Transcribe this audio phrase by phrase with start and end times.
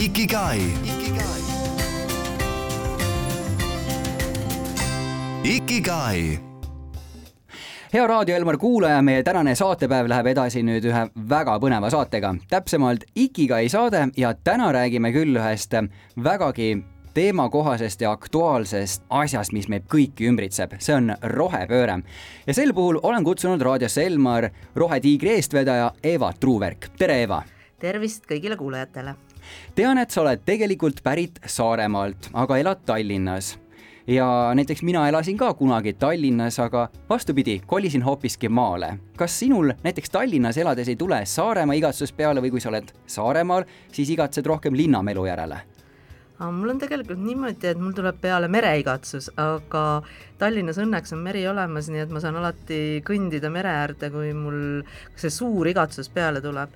[0.00, 0.60] Ikigai.
[5.44, 6.38] Ikigai
[7.92, 13.04] hea Raadio Elmar kuulaja, meie tänane saatepäev läheb edasi nüüd ühe väga põneva saatega, täpsemalt
[13.12, 15.76] Ikigai saade ja täna räägime küll ühest
[16.24, 16.72] vägagi
[17.14, 22.00] teemakohasest ja aktuaalsest asjast, mis meid kõiki ümbritseb, see on rohepööre.
[22.46, 27.42] ja sel puhul olen kutsunud raadiosse Elmar Rohetiigri eestvedaja Eva Truuverk, tere Eva!
[27.80, 29.29] tervist kõigile kuulajatele!
[29.74, 33.56] Tean, et sa oled tegelikult pärit Saaremaalt, aga elad Tallinnas
[34.10, 38.98] ja näiteks mina elasin ka kunagi Tallinnas, aga vastupidi, kolisin hoopiski maale.
[39.16, 43.64] kas sinul näiteks Tallinnas elades ei tule Saaremaa igatsus peale või kui sa oled Saaremaal,
[43.92, 45.60] siis igatsed rohkem linnamelu järele?
[46.40, 50.02] mul on tegelikult niimoodi, et mul tuleb peale mereigatsus, aga
[50.38, 54.80] Tallinnas õnneks on meri olemas, nii et ma saan alati kõndida mere äärde, kui mul
[55.16, 56.72] see suur igatsus peale tuleb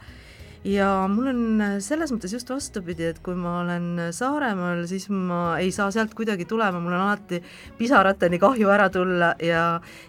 [0.65, 5.69] ja mul on selles mõttes just vastupidi, et kui ma olen Saaremaal, siis ma ei
[5.75, 7.41] saa sealt kuidagi tulema, mul on alati
[7.79, 9.65] pisarateni kahju ära tulla ja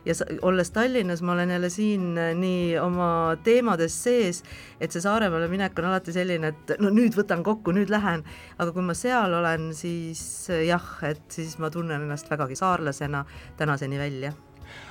[0.06, 0.16] ja
[0.48, 3.10] olles Tallinnas, ma olen jälle siin nii oma
[3.44, 4.44] teemades sees,
[4.80, 8.24] et see Saaremaale minek on alati selline, et no nüüd võtan kokku, nüüd lähen,
[8.58, 13.26] aga kui ma seal olen, siis jah, et siis ma tunnen ennast vägagi saarlasena
[13.60, 14.34] tänaseni välja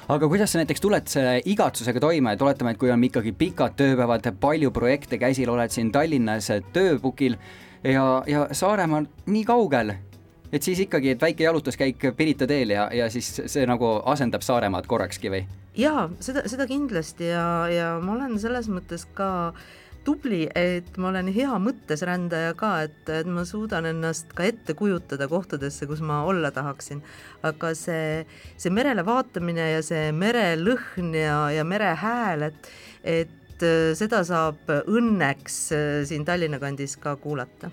[0.08, 3.76] aga kuidas sa näiteks tuled selle igatsusega toime, et oletame, et kui on ikkagi pikad
[3.78, 7.38] tööpäevad, palju projekte käsil, oled siin Tallinnas tööpukil
[7.84, 9.94] ja, ja Saaremaal nii kaugel,
[10.52, 14.90] et siis ikkagi, et väike jalutuskäik Pirita teel ja, ja siis see nagu asendab Saaremaad
[14.90, 15.44] korrakski või?
[15.74, 19.72] jaa, seda, seda kindlasti ja, ja ma olen selles mõttes ka äh,
[20.04, 24.76] tubli, et ma olen hea mõttes rändaja ka, et, et ma suudan ennast ka ette
[24.78, 27.02] kujutada kohtadesse, kus ma olla tahaksin.
[27.42, 28.24] aga see,
[28.56, 32.68] see merele vaatamine ja see merelõhn ja, ja mere hääl, et,
[33.04, 33.64] et
[33.96, 35.58] seda saab õnneks
[36.08, 37.70] siin Tallinna kandis ka kuulata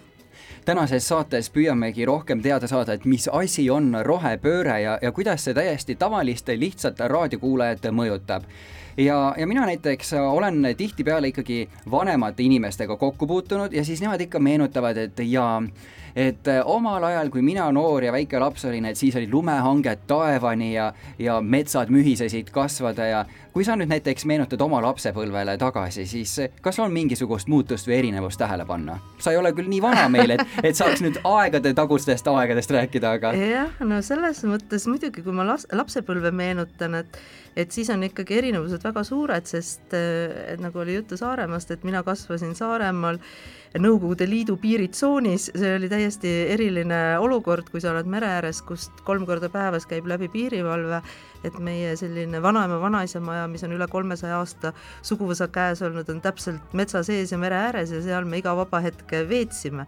[0.66, 5.56] tänases saates püüamegi rohkem teada saada, et mis asi on rohepööre ja, ja kuidas see
[5.58, 8.46] täiesti tavaliste lihtsate raadiokuulajate mõjutab
[8.98, 14.40] ja, ja mina näiteks olen tihtipeale ikkagi vanemate inimestega kokku puutunud ja siis nemad ikka
[14.40, 15.62] meenutavad, et jaa,
[16.16, 20.74] et omal ajal, kui mina noor ja väike laps olin, et siis olid lumehanged taevani
[20.74, 26.38] ja, ja metsad mühisesid kasvada ja kui sa nüüd näiteks meenutad oma lapsepõlvele tagasi, siis
[26.64, 29.00] kas on mingisugust muutust või erinevust tähele panna?
[29.20, 33.12] sa ei ole küll nii vana meil, et, et saaks nüüd aegade tagustest aegadest rääkida,
[33.20, 33.34] aga.
[33.36, 37.22] jah, no selles mõttes muidugi, kui ma las-, lapsepõlve meenutan, et
[37.56, 42.04] et siis on ikkagi erinevused väga suured, sest et nagu oli juttu Saaremaast, et mina
[42.04, 43.20] kasvasin Saaremaal
[43.80, 49.24] Nõukogude Liidu piiritsoonis, see oli täiesti eriline olukord, kui sa oled mere ääres, kust kolm
[49.30, 51.00] korda päevas käib läbi piirivalve
[51.44, 54.74] et meie selline vanaema, vanaisa maja, mis on üle kolmesaja aasta
[55.06, 58.82] suguvõsa käes olnud, on täpselt metsa sees ja mere ääres ja seal me iga vaba
[58.84, 59.88] hetke veetsime.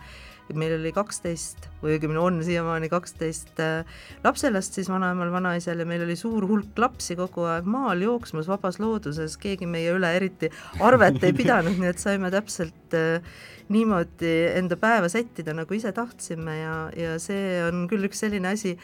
[0.52, 3.88] Meil oli kaksteist või õigemini on siiamaani kaksteist äh,
[4.26, 8.80] lapselast siis vanaemal, vanaisal ja meil oli suur hulk lapsi kogu aeg maal jooksmas vabas
[8.84, 10.52] looduses, keegi meie üle eriti
[10.84, 13.36] arvet ei pidanud, nii et saime täpselt äh,
[13.74, 18.76] niimoodi enda päeva sättida, nagu ise tahtsime ja, ja see on küll üks selline asi,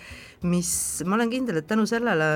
[0.48, 0.72] mis
[1.06, 2.30] ma olen kindel, et tänu sellele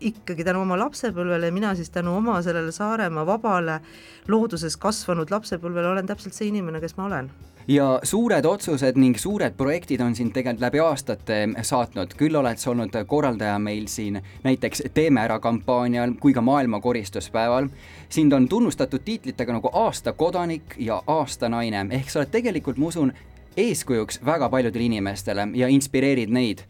[0.00, 3.80] ikkagi tänu oma lapsepõlvele ja mina siis tänu oma sellele Saaremaa vabale
[4.28, 7.30] looduses kasvanud lapsepõlvele olen täpselt see inimene, kes ma olen
[7.68, 12.70] ja suured otsused ning suured projektid on sind tegelikult läbi aastate saatnud, küll oled sa
[12.70, 17.68] olnud korraldaja meil siin näiteks Teeme ära kampaanial kui ka maailma koristuspäeval.
[18.08, 22.86] sind on tunnustatud tiitlitega nagu aasta kodanik ja aasta naine, ehk sa oled tegelikult, ma
[22.86, 23.12] usun,
[23.56, 26.62] eeskujuks väga paljudele inimestele ja inspireerid neid.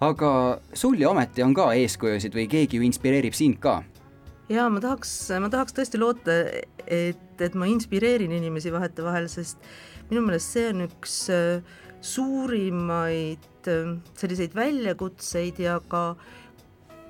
[0.00, 3.82] aga sul ju ometi on ka eeskujusid või keegi ju inspireerib sind ka
[4.48, 6.34] jaa, ma tahaks, ma tahaks tõesti loota,
[6.86, 9.58] et, et ma inspireerin inimesi vahetevahel, sest
[10.12, 16.12] minu meelest see on üks äh, suurimaid äh, selliseid väljakutseid ja ka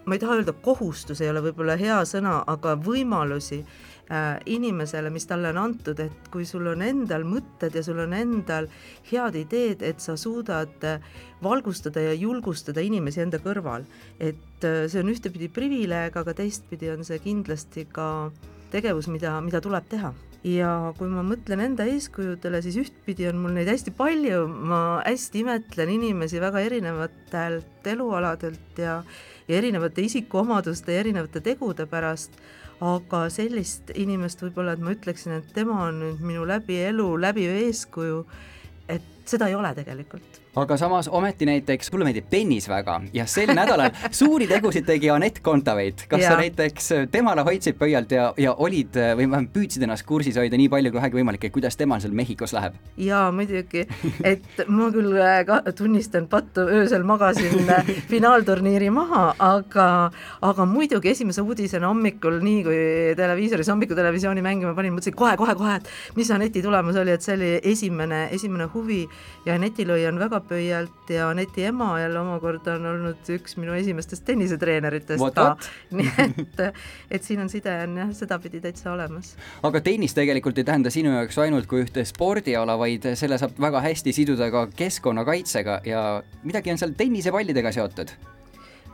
[0.06, 5.26] ma ei taha öelda, kohustus ei ole võib-olla hea sõna, aga võimalusi äh, inimesele, mis
[5.30, 8.70] talle on antud, et kui sul on endal mõtted ja sul on endal
[9.10, 10.87] head ideed, et sa suudad
[11.43, 13.87] valgustada ja julgustada inimesi enda kõrval.
[14.19, 18.31] et see on ühtepidi privileeg, aga teistpidi on see kindlasti ka
[18.70, 20.14] tegevus, mida, mida tuleb teha
[20.46, 25.44] ja kui ma mõtlen enda eeskujudele, siis ühtpidi on mul neid hästi palju, ma hästi
[25.44, 28.98] imetlen inimesi väga erinevatelt elualadelt ja,
[29.48, 32.34] ja erinevate isikuomaduste ja erinevate tegude pärast,
[32.82, 37.54] aga sellist inimest võib-olla, et ma ütleksin, et tema on nüüd minu läbi elu läbiv
[37.62, 38.24] eeskuju,
[38.90, 43.54] et seda ei ole tegelikult aga samas ometi näiteks sulle meeldib tennis väga ja sel
[43.56, 46.04] nädalal suuri tegusid tegi Anett Kontaveit.
[46.08, 46.31] kas ja.
[46.31, 50.69] sa näiteks temale hoidsid pöialt ja, ja olid või vähemalt püüdsid ennast kursis hoida nii
[50.69, 52.76] palju kui vähegi võimalik, et kuidas temal seal Mehhikos läheb?
[53.00, 53.87] jaa, muidugi,
[54.32, 59.88] et ma küll äh, ka tunnistan, pattu öösel magasin äh, finaalturniiri maha, aga,
[60.44, 62.82] aga muidugi esimese uudisena hommikul, nii kui
[63.16, 68.26] televiisoris hommikutelevisiooni mängima panin, mõtlesin kohe-kohe-kohe, et mis Aneti tulemus oli, et see oli esimene,
[68.37, 69.06] esimene huvi
[69.46, 74.24] ja Anetil hoian väga pöialt ja Aneti ema jälle omakorda on olnud üks minu esimestest
[74.28, 75.46] tennisetreeneritest ka,
[75.98, 76.60] nii et,
[77.10, 79.34] et siin on side on jah, sedapidi täitsa olemas.
[79.62, 83.82] aga tennis tegelikult ei tähenda sinu jaoks ainult kui ühte spordiala, vaid selle saab väga
[83.88, 86.04] hästi siduda ka keskkonnakaitsega ja
[86.42, 88.14] midagi on seal tennisepallidega seotud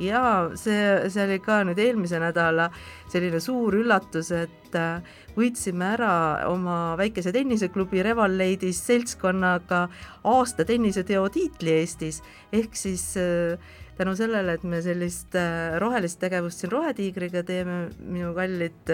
[0.02, 2.68] jaa, see, see oli ka nüüd eelmise nädala
[3.10, 5.02] selline suur üllatus, et äh,
[5.36, 6.12] võitsime ära
[6.50, 9.86] oma väikese tenniseklubi Reval Ladies seltskonnaga
[10.28, 12.22] aasta tenniseteo tiitli Eestis,
[12.52, 13.58] ehk siis äh,
[13.98, 18.92] tänu sellele, et me sellist äh, rohelist tegevust siin Rohetiigriga teeme, minu kallid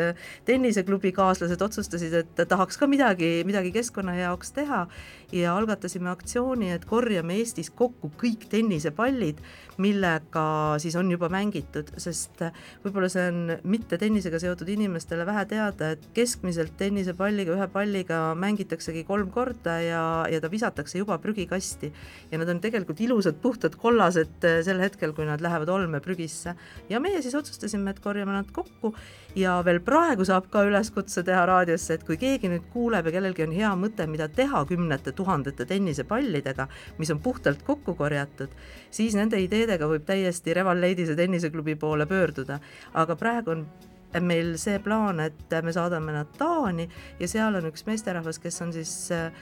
[0.48, 4.86] tenniseklubi kaaslased otsustasid, et tahaks ka midagi, midagi keskkonna jaoks teha
[5.34, 9.42] ja algatasime aktsiooni, et korjame Eestis kokku kõik tennisepallid
[9.82, 10.44] millega
[10.78, 12.42] siis on juba mängitud, sest
[12.84, 19.04] võib-olla see on mitte tennisega seotud inimestele vähe teada, et keskmiselt tennisepalliga, ühe palliga mängitaksegi
[19.08, 21.92] kolm korda ja, ja ta visatakse juba prügikasti.
[22.30, 26.54] ja nad on tegelikult ilusad puhtad kollased sel hetkel, kui nad lähevad olmeprügisse.
[26.88, 28.94] ja meie siis otsustasime, et korjame nad kokku
[29.34, 33.48] ja veel praegu saab ka üleskutse teha raadiosse, et kui keegi nüüd kuuleb ja kellelgi
[33.48, 35.23] on hea mõte, mida teha kümnete tuhandete
[35.68, 36.68] tennisepallidega,
[36.98, 38.52] mis on puhtalt kokku korjatud,
[38.90, 42.60] siis nende ideedega võib täiesti Reval Ladies'e tenniseklubi poole pöörduda.
[42.94, 43.66] aga praegu on
[44.20, 46.88] meil see plaan, et me saadame nad Taani
[47.20, 49.32] ja seal on üks meesterahvas, kes on siis äh,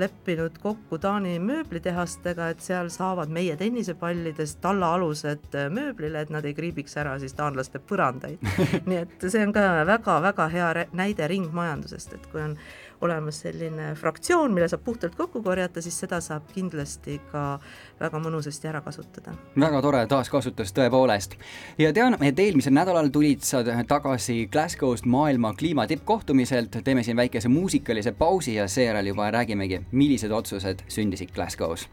[0.00, 6.56] leppinud kokku Taani mööblitehastega, et seal saavad meie tennisepallidest tallaalused äh, mööblile, et nad ei
[6.56, 8.42] kriibiks ära siis taanlaste põrandaid
[8.88, 12.56] nii et see on ka väga-väga hea näide ringmajandusest, et kui on
[13.00, 17.58] olemas selline fraktsioon, mille saab puhtalt kokku korjata, siis seda saab kindlasti ka
[18.00, 19.34] väga mõnusasti ära kasutada.
[19.60, 21.38] väga tore taaskasutus tõepoolest.
[21.78, 27.48] ja tean, et eelmisel nädalal tulid sa tagasi Glasgow'st maailma kliima tippkohtumiselt, teeme siin väikese
[27.48, 31.88] muusikalise pausi ja seejärel juba räägimegi, millised otsused sündisid Glasgow's.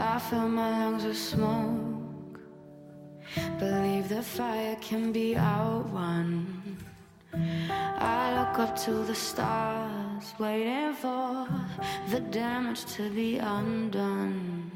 [0.00, 1.90] I fill my lungs with smoke
[3.58, 6.46] Believe the fire can be outrun
[7.32, 11.46] I look up to the stars, waiting for
[12.08, 14.70] the damage to be undone.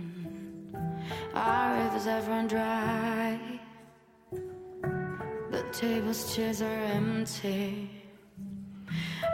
[1.35, 3.39] Our rivers have run dry,
[5.51, 7.91] the tables, chairs are empty.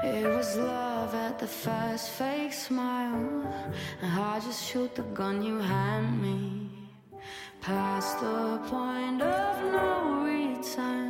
[0.03, 3.45] It was love at the first fake smile,
[4.03, 6.71] I just shoot the gun you hand me.
[7.61, 11.10] Past the point of no return,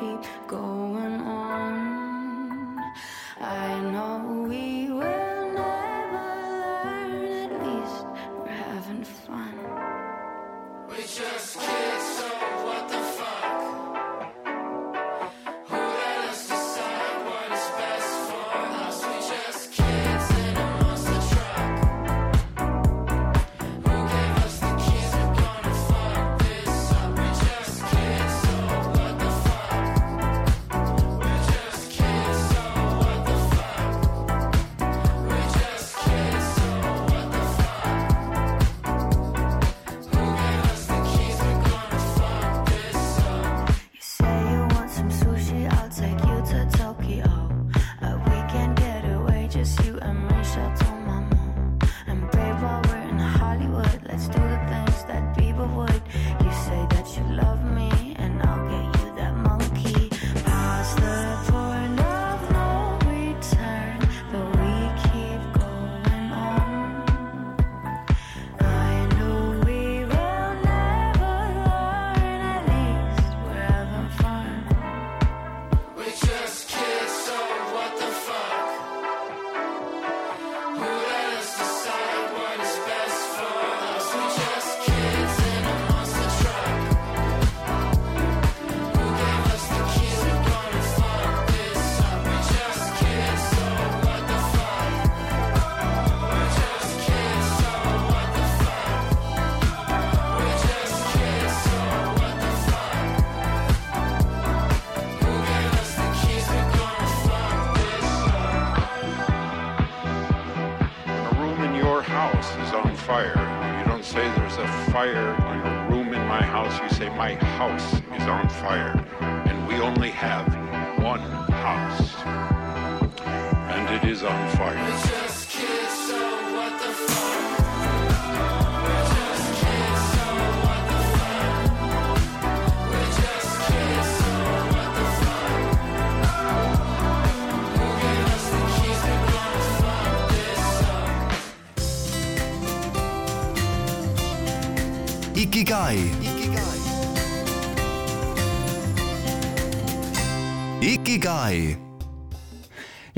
[0.00, 2.78] keep going on.
[3.38, 3.69] I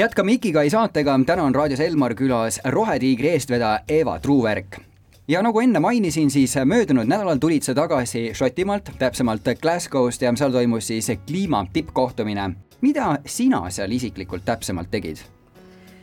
[0.02, 4.80] jätkame Ikigai saatega, täna on raadios Elmar külas Rohetiigri eestvedaja Eva Truuverk.
[5.28, 10.52] ja nagu enne mainisin, siis möödunud nädalal tulid sa tagasi Šotimaalt, täpsemalt Glasgow'st ja seal
[10.52, 12.50] toimus siis kliima tippkohtumine.
[12.80, 15.31] mida sina seal isiklikult täpsemalt tegid?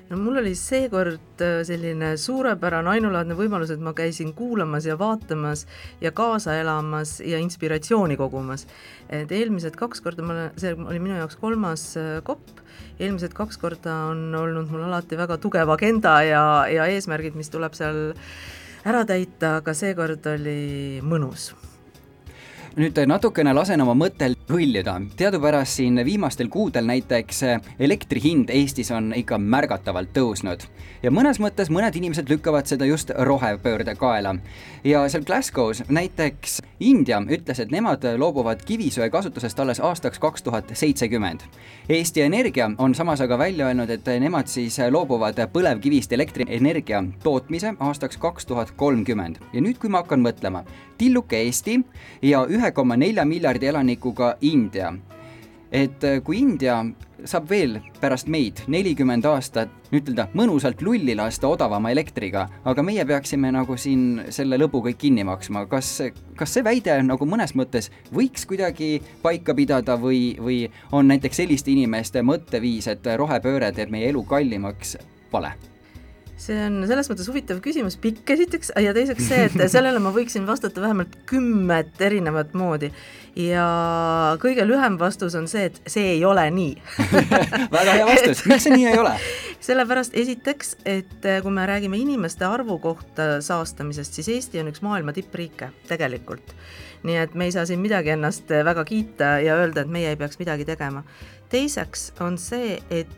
[0.09, 5.65] No mul oli seekord äh, selline suurepärane ainulaadne võimalus, et ma käisin kuulamas ja vaatamas
[6.01, 8.67] ja kaasa elamas ja inspiratsiooni kogumas.
[9.09, 12.61] et eelmised kaks korda ma olen, see oli minu jaoks kolmas äh, kopp,
[12.99, 17.77] eelmised kaks korda on olnud mul alati väga tugev agenda ja, ja eesmärgid, mis tuleb
[17.77, 18.13] seal
[18.85, 21.51] ära täita, aga seekord oli mõnus
[22.77, 24.95] nüüd natukene lasen oma mõttel hõljuda.
[25.17, 27.41] teadupärast siin viimastel kuudel näiteks
[27.79, 30.67] elektri hind Eestis on ikka märgatavalt tõusnud
[31.03, 34.35] ja mõnes mõttes mõned inimesed lükkavad seda just rohepöörde kaela.
[34.83, 40.71] ja seal Glasgow's näiteks India ütles, et nemad loobuvad kivisöe kasutusest alles aastaks kaks tuhat
[40.73, 41.41] seitsekümmend.
[41.89, 48.17] Eesti Energia on samas aga välja öelnud, et nemad siis loobuvad põlevkivist elektrienergia tootmise aastaks
[48.17, 50.63] kaks tuhat kolmkümmend ja nüüd, kui ma hakkan mõtlema,
[50.97, 51.79] tilluke Eesti
[52.21, 54.93] ja ühe koma nelja miljardi elanikuga India.
[55.71, 56.79] et kui India
[57.29, 63.51] saab veel pärast meid nelikümmend aastat ütelda mõnusalt lulli lasta odavama elektriga, aga meie peaksime
[63.53, 65.91] nagu siin selle lõbu kõik kinni maksma, kas,
[66.39, 70.61] kas see väide nagu mõnes mõttes võiks kuidagi paika pidada või, või
[70.91, 74.97] on näiteks selliste inimeste mõtteviis, et rohepööre teeb meie elu kallimaks,
[75.33, 75.53] vale?
[76.39, 80.48] See on selles mõttes huvitav küsimus, pikk esiteks ja teiseks see, et sellele ma võiksin
[80.48, 82.93] vastata vähemalt kümmet erinevat moodi
[83.39, 83.65] ja
[84.41, 86.74] kõige lühem vastus on see, et see ei ole nii
[87.75, 89.15] väga hea vastus, miks see nii ei ole?
[89.69, 95.13] sellepärast esiteks, et kui me räägime inimeste arvu kohta saastamisest, siis Eesti on üks maailma
[95.15, 96.55] tippriike tegelikult.
[97.03, 100.17] nii et me ei saa siin midagi ennast väga kiita ja öelda, et meie ei
[100.19, 101.03] peaks midagi tegema.
[101.49, 103.15] Teiseks on see, et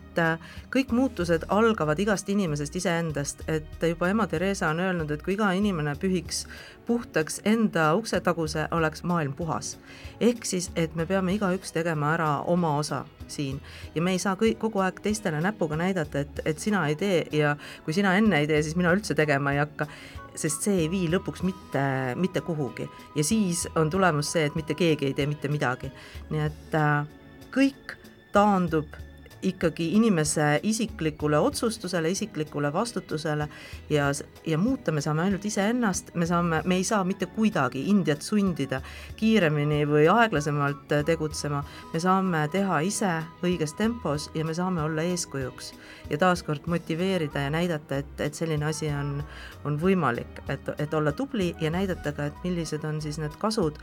[0.72, 5.50] kõik muutused algavad igast inimesest iseendast, et juba ema Theresa on öelnud, et kui iga
[5.56, 6.44] inimene pühiks
[6.86, 9.78] puhtaks enda uksetaguse, oleks maailm puhas.
[10.20, 13.60] ehk siis, et me peame igaüks tegema ära oma osa siin
[13.94, 17.26] ja me ei saa kõik, kogu aeg teistele näpuga näidata, et, et sina ei tee
[17.32, 19.86] ja kui sina enne ei tee, siis mina üldse tegema ei hakka
[20.34, 21.82] sest see ei vii lõpuks mitte,
[22.16, 25.92] mitte kuhugi ja siis on tulemus see, et mitte keegi ei tee mitte midagi.
[26.30, 27.06] nii et äh,
[27.52, 27.96] kõik
[28.32, 29.00] taandub
[29.42, 33.48] ikkagi inimese isiklikule otsustusele, isiklikule vastutusele
[33.90, 34.04] ja,
[34.46, 38.80] ja muuta me saame ainult iseennast, me saame, me ei saa mitte kuidagi Indiat sundida
[39.16, 43.12] kiiremini või aeglasemalt tegutsema, me saame teha ise
[43.42, 45.72] õiges tempos ja me saame olla eeskujuks
[46.10, 49.22] ja taaskord motiveerida ja näidata, et, et selline asi on,
[49.64, 53.78] on võimalik, et, et olla tubli ja näidata ka, et millised on siis need kasud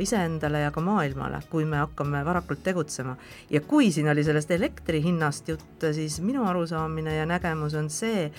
[0.00, 3.16] iseendale ja ka maailmale, kui me hakkame varakult tegutsema.
[3.50, 8.30] ja kui siin oli sellest elektri hinnast jutt, siis minu arusaamine ja nägemus on see,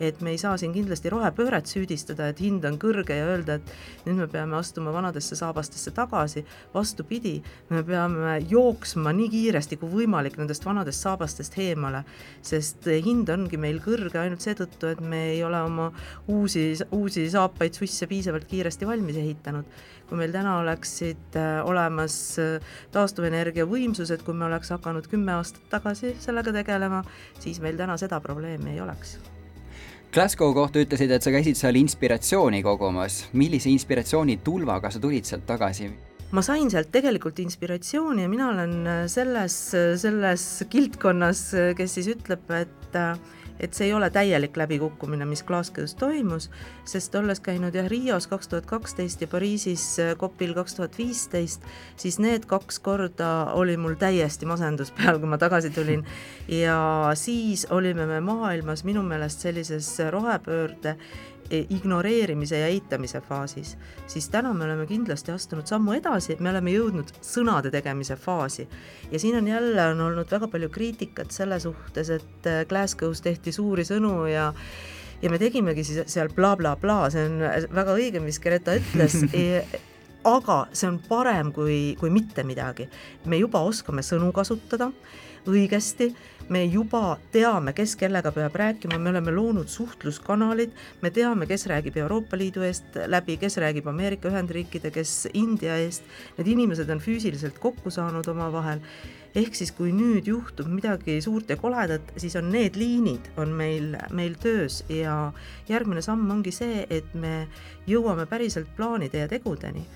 [0.00, 4.06] et me ei saa siin kindlasti rohepööret süüdistada, et hind on kõrge ja öelda, et
[4.06, 7.36] nüüd me peame astuma vanadesse saabastesse tagasi, vastupidi,
[7.70, 12.02] me peame jooksma nii kiiresti kui võimalik nendest vanadest saabastest eemale,
[12.42, 15.90] sest hind ongi meil kõrge ainult seetõttu, et me ei ole oma
[16.32, 19.64] uusi, uusi saapaid susse piisavalt kiiresti valmis ehitanud.
[20.10, 20.56] kui meil täna
[20.90, 22.14] oleksid olemas
[22.92, 27.02] taastuvenergia võimsused, kui me oleks hakanud kümme aastat tagasi sellega tegelema,
[27.40, 29.18] siis meil täna seda probleemi ei oleks
[30.10, 33.28] Glasgow kohta ütlesid, et sa käisid seal inspiratsiooni kogumas.
[33.32, 35.90] millise inspiratsiooni tulvaga sa tulid sealt tagasi?
[36.32, 38.74] ma sain sealt tegelikult inspiratsiooni ja mina olen
[39.10, 39.54] selles,
[40.02, 41.44] selles kildkonnas,
[41.76, 42.98] kes siis ütleb, et
[43.60, 46.48] et see ei ole täielik läbikukkumine, mis Glasgow's toimus,
[46.88, 49.84] sest olles käinud jah, Rios kaks tuhat kaksteist ja Pariisis
[50.18, 51.64] COP-il kaks tuhat viisteist,
[52.00, 56.04] siis need kaks korda oli mul täiesti masendus peal, kui ma tagasi tulin.
[56.48, 60.96] ja siis olime me maailmas minu meelest sellises rohepöörde
[61.50, 63.76] ignoreerimise ja eitamise faasis,
[64.06, 68.68] siis täna me oleme kindlasti astunud sammu edasi, me oleme jõudnud sõnade tegemise faasi.
[69.10, 73.84] ja siin on jälle, on olnud väga palju kriitikat selle suhtes, et Glasgow's tehti suuri
[73.84, 74.52] sõnu ja
[75.22, 79.18] ja me tegimegi siis seal blablabla bla, bla, see on väga õige, mis Greta ütles
[79.36, 79.62] e,
[80.24, 82.88] aga see on parem kui, kui mitte midagi.
[83.24, 84.90] me juba oskame sõnu kasutada
[85.48, 86.10] õigesti,
[86.50, 91.96] me juba teame, kes kellega peab rääkima, me oleme loonud suhtluskanalid, me teame, kes räägib
[92.02, 96.04] Euroopa Liidu eest läbi, kes räägib Ameerika Ühendriikide, kes India eest,
[96.38, 98.82] need inimesed on füüsiliselt kokku saanud omavahel.
[99.30, 103.94] Ehk siis, kui nüüd juhtub midagi suurt ja koledat, siis on need liinid, on meil,
[104.10, 104.80] meil töös.
[104.90, 105.30] Ja
[105.70, 107.44] järgmine samm ongi see, et me
[107.86, 109.86] jõuame päriselt plaanide ja tegudeni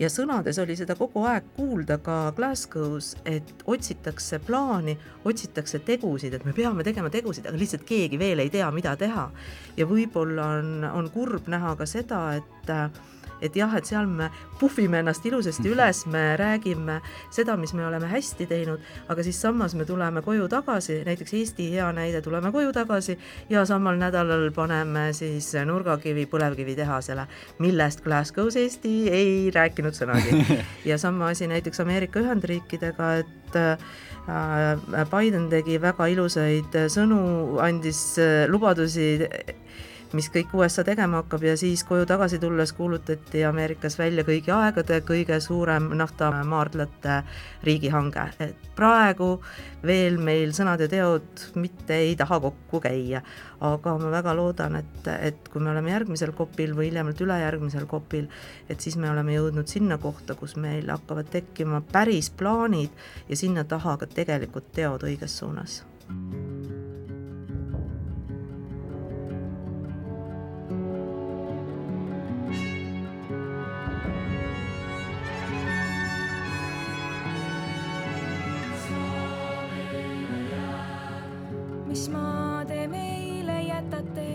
[0.00, 4.96] ja sõnades oli seda kogu aeg kuulda ka Glasgow's, et otsitakse plaani,
[5.28, 9.28] otsitakse tegusid, et me peame tegema tegusid, aga lihtsalt keegi veel ei tea, mida teha.
[9.76, 12.74] ja võib-olla on, on kurb näha ka seda, et
[13.42, 14.30] et jah, et seal me
[14.60, 15.74] puhvime ennast ilusasti mhm.
[15.74, 17.00] üles, me räägime
[17.32, 21.70] seda, mis me oleme hästi teinud, aga siis samas me tuleme koju tagasi, näiteks Eesti
[21.74, 23.18] hea näide, tuleme koju tagasi
[23.50, 27.26] ja samal nädalal paneme siis nurgakivi põlevkivitehasele,
[27.64, 30.60] millest Glasgow's Eesti ei rääkinud sõnagi.
[30.90, 33.90] ja sama asi näiteks Ameerika Ühendriikidega, et äh,
[35.10, 37.22] Biden tegi väga ilusaid sõnu,
[37.62, 39.16] andis äh, lubadusi
[40.16, 45.00] mis kõik USA tegema hakkab ja siis koju tagasi tulles kuulutati Ameerikas välja kõigi aegade
[45.06, 47.20] kõige suurem naftamaardlate
[47.66, 49.30] riigihange, et praegu
[49.86, 53.22] veel meil sõnad ja teod mitte ei taha kokku käia,
[53.60, 58.26] aga ma väga loodan, et, et kui me oleme järgmisel kopil või hiljemalt ülejärgmisel kopil,
[58.68, 62.90] et siis me oleme jõudnud sinna kohta, kus meil hakkavad tekkima päris plaanid
[63.28, 65.82] ja sinna taha ka tegelikult teod õiges suunas.
[81.90, 84.26] Mis maa te meile jätate?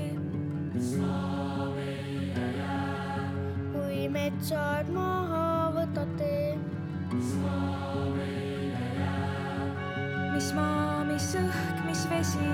[3.75, 5.45] kui metsad maha
[5.77, 6.33] võtate.
[7.13, 7.29] mis
[10.57, 12.51] maa, mis õhk, mis vesi?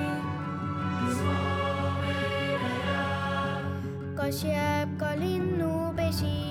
[4.21, 6.50] kas jääb ka linnupesi?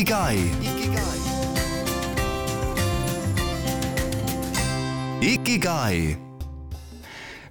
[0.00, 0.38] Ikigai.
[5.20, 6.16] Ikigai.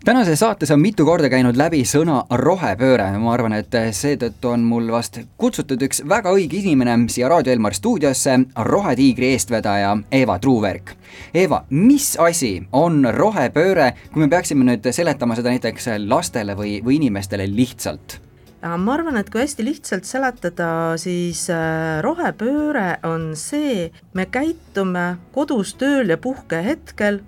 [0.06, 4.90] tänases saates on mitu korda käinud läbi sõna rohepööre, ma arvan, et seetõttu on mul
[4.90, 10.96] vast kutsutud üks väga õige inimene siia Raadio Elmar stuudiosse, Rohetiigri eestvedaja Eva Truuverk.
[11.34, 16.98] Eva, mis asi on rohepööre, kui me peaksime nüüd seletama seda näiteks lastele või, või
[16.98, 18.18] inimestele lihtsalt?
[18.62, 25.76] Ma arvan, et kui hästi lihtsalt seletada, siis äh, rohepööre on see, me käitume kodus
[25.80, 27.22] tööl ja puhkehetkel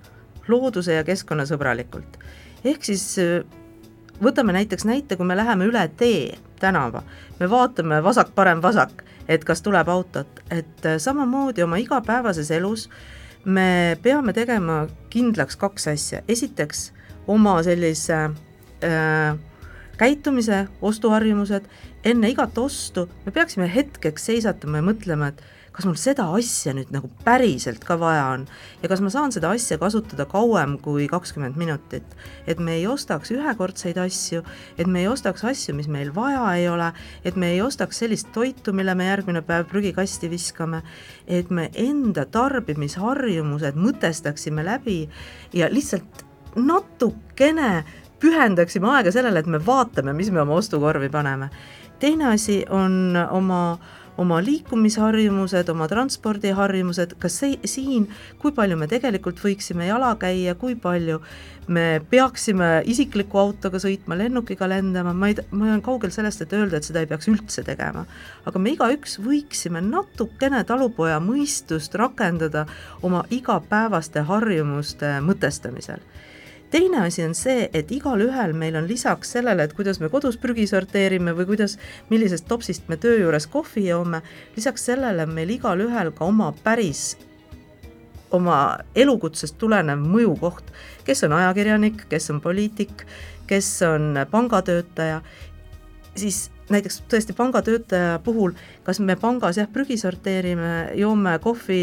[0.48, 2.18] looduse ja keskkonnasõbralikult.
[2.64, 3.40] ehk siis äh,
[4.22, 7.02] võtame näiteks näite, kui me läheme üle tee, tänava,
[7.40, 12.88] me vaatame vasak-parem-vasak, et kas tuleb autot, et äh, samamoodi oma igapäevases elus
[13.44, 16.90] me peame tegema kindlaks kaks asja, esiteks
[17.26, 18.18] oma sellise
[18.84, 19.38] äh,
[19.98, 21.66] käitumise, ostuharjumused,
[22.04, 26.90] enne igat ostu me peaksime hetkeks seisatama ja mõtlema, et kas mul seda asja nüüd
[26.92, 28.44] nagu päriselt ka vaja on
[28.82, 32.04] ja kas ma saan seda asja kasutada kauem kui kakskümmend minutit.
[32.46, 34.42] et me ei ostaks ühekordseid asju,
[34.78, 36.92] et me ei ostaks asju, mis meil vaja ei ole,
[37.24, 40.82] et me ei ostaks sellist toitu, mille me järgmine päev prügikasti viskame,
[41.26, 45.08] et me enda tarbimisharjumused mõtestaksime läbi
[45.52, 46.26] ja lihtsalt
[46.56, 47.84] natukene
[48.22, 51.50] pühendaksime aega sellele, et me vaatame, mis me oma ostukorvi paneme.
[52.02, 53.78] teine asi on oma,
[54.18, 58.08] oma liikumisharjumused, oma transpordiharjumused, kas see, siin,
[58.42, 61.20] kui palju me tegelikult võiksime jala käia, kui palju
[61.70, 66.80] me peaksime isikliku autoga sõitma, lennukiga lendama, ma ei, ma olen kaugel sellest, et öelda,
[66.80, 68.02] et seda ei peaks üldse tegema.
[68.46, 72.66] aga me igaüks võiksime natukene talupoja mõistust rakendada
[73.02, 76.02] oma igapäevaste harjumuste mõtestamisel
[76.72, 80.66] teine asi on see, et igalühel meil on lisaks sellele, et kuidas me kodus prügi
[80.70, 81.76] sorteerime või kuidas,
[82.10, 84.22] millisest topsist me töö juures kohvi joome,
[84.56, 87.12] lisaks sellele on meil igalühel ka oma päris
[88.32, 90.72] oma elukutsest tulenev mõjukoht,
[91.04, 93.04] kes on ajakirjanik, kes on poliitik,
[93.46, 95.20] kes on pangatöötaja,
[96.16, 98.52] siis näiteks tõesti pangatöötaja puhul,
[98.84, 101.82] kas me pangas jah, prügi sorteerime, joome kohvi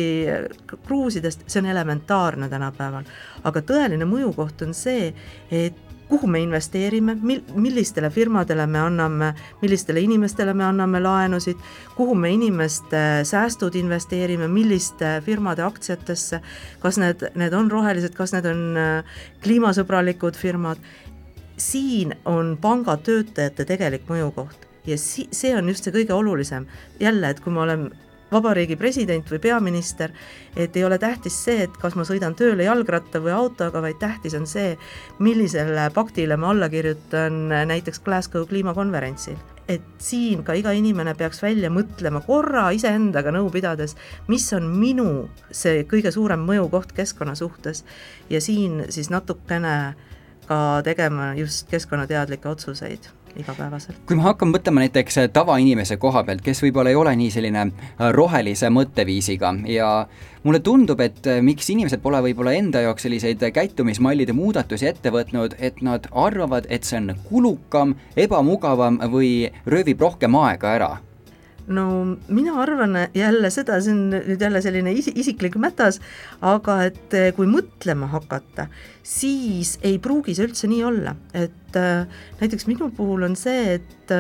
[0.86, 3.04] kruusidest, see on elementaarne tänapäeval.
[3.44, 5.14] aga tõeline mõjukoht on see,
[5.52, 11.58] et kuhu me investeerime, mil-, millistele firmadele me anname, millistele inimestele me anname laenusid,
[11.96, 16.42] kuhu me inimeste säästud investeerime, milliste firmade aktsiatesse,
[16.80, 20.82] kas need, need on rohelised, kas need on äh, kliimasõbralikud firmad,
[21.60, 26.68] siin on pangatöötajate tegelik mõjukoht ja si-, see on just see kõige olulisem.
[27.00, 27.90] jälle, et kui ma olen
[28.32, 30.14] vabariigi president või peaminister,
[30.56, 34.36] et ei ole tähtis see, et kas ma sõidan tööle jalgratta või autoga, vaid tähtis
[34.38, 34.76] on see,
[35.20, 39.38] millisele paktile ma alla kirjutan näiteks Glasgow kliimakonverentsil.
[39.70, 43.96] et siin ka iga inimene peaks välja mõtlema korra iseendaga nõu pidades,
[44.28, 47.84] mis on minu see kõige suurem mõjukoht keskkonna suhtes
[48.30, 49.94] ja siin siis natukene
[50.48, 53.98] ka tegema just keskkonnateadlikke otsuseid igapäevaselt.
[54.08, 58.12] kui ma hakkan mõtlema näiteks tavainimese koha pealt, kes võib-olla ei ole nii selline äh,
[58.16, 59.90] rohelise mõtteviisiga ja
[60.44, 65.58] mulle tundub, et äh, miks inimesed pole võib-olla enda jaoks selliseid käitumismallide muudatusi ette võtnud,
[65.60, 70.96] et nad arvavad, et see on kulukam, ebamugavam või röövib rohkem aega ära
[71.70, 76.00] no mina arvan jälle seda, see on nüüd jälle selline isi, isiklik mätas,
[76.42, 78.68] aga et eh, kui mõtlema hakata,
[79.06, 84.16] siis ei pruugi see üldse nii olla, et äh, näiteks minu puhul on see, et,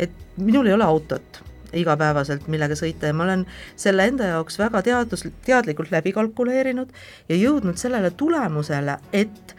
[0.00, 1.42] et minul ei ole autot
[1.74, 3.44] igapäevaselt, millega sõita ja ma olen
[3.76, 6.92] selle enda jaoks väga teadus, teadlikult läbi kalkuleerinud
[7.28, 9.56] ja jõudnud sellele tulemusele, et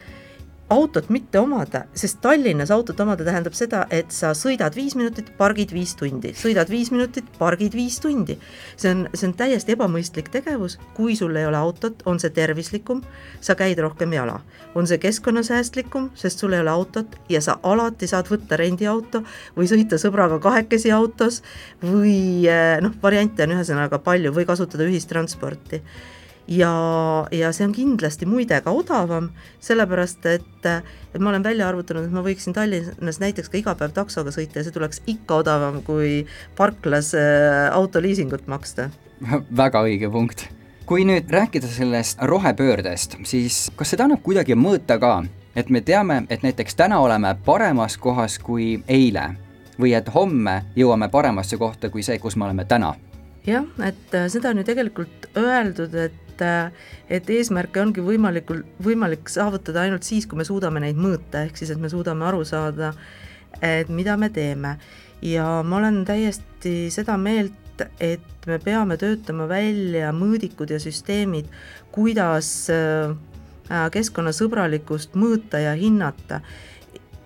[0.69, 5.69] autot mitte omada, sest Tallinnas autot omada tähendab seda, et sa sõidad viis minutit, pargid
[5.75, 8.37] viis tundi, sõidad viis minutit, pargid viis tundi.
[8.77, 13.03] see on, see on täiesti ebamõistlik tegevus, kui sul ei ole autot, on see tervislikum,
[13.41, 14.39] sa käid rohkem jala.
[14.75, 19.21] on see keskkonnasäästlikum, sest sul ei ole autot ja sa alati saad võtta rendiauto
[19.57, 21.43] või sõita sõbraga kahekesi autos
[21.83, 25.83] või eh, noh, variante on ühesõnaga palju või kasutada ühistransporti
[26.47, 26.71] ja,
[27.31, 29.29] ja see on kindlasti muide ka odavam,
[29.63, 33.95] sellepärast et, et ma olen välja arvutanud, et ma võiksin Tallinnas näiteks ka iga päev
[33.95, 36.25] taksoga sõita ja see tuleks ikka odavam, kui
[36.57, 38.89] parklas äh, autoliisingut maksta.
[39.63, 40.47] väga õige punkt.
[40.85, 45.23] kui nüüd rääkida sellest rohepöördest, siis kas seda annab kuidagi mõõta ka,
[45.57, 49.31] et me teame, et näiteks täna oleme paremas kohas kui eile
[49.81, 52.93] või et homme jõuame paremasse kohta kui see, kus me oleme täna?
[53.45, 56.71] jah, et äh, seda on ju tegelikult öeldud, et äh,
[57.09, 61.73] et eesmärke ongi võimalikult, võimalik saavutada ainult siis, kui me suudame neid mõõta, ehk siis
[61.73, 62.93] et me suudame aru saada,
[63.61, 64.77] et mida me teeme.
[65.21, 71.47] ja ma olen täiesti seda meelt, et me peame töötama välja mõõdikud ja süsteemid,
[71.91, 73.15] kuidas äh,
[73.91, 76.41] keskkonnasõbralikkust mõõta ja hinnata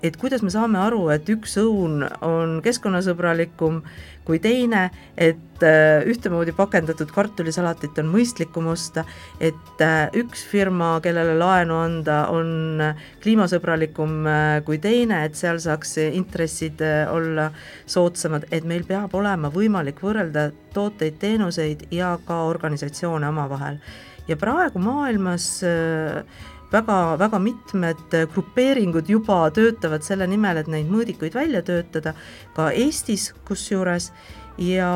[0.04, 3.82] et kuidas me saame aru, et üks õun on keskkonnasõbralikum
[4.30, 4.84] kui teine,
[5.18, 9.02] et äh, ühtemoodi pakendatud kartulisalatit on mõistlikum osta,
[9.42, 12.84] et äh, üks firma, kellele laenu anda, on
[13.24, 17.50] kliimasõbralikum äh, kui teine, et seal saaks intressid olla
[17.90, 23.82] soodsamad, et meil peab olema võimalik võrrelda tooteid, teenuseid ja ka organisatsioone omavahel.
[24.30, 26.22] ja praegu maailmas äh,
[26.72, 32.16] väga, väga mitmed grupeeringud juba töötavad selle nimel, et neid mõõdikuid välja töötada,
[32.56, 34.12] ka Eestis kusjuures,
[34.60, 34.90] ja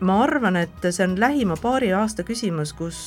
[0.00, 2.98] ma arvan, et see on lähima paari aasta küsimus, kus,